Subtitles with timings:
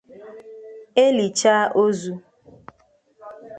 [1.03, 2.13] E lichaa ozu